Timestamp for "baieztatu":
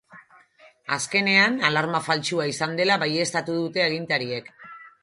3.05-3.61